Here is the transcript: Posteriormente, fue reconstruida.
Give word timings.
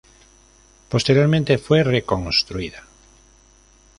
Posteriormente, 0.89 1.59
fue 1.59 1.83
reconstruida. 1.83 2.87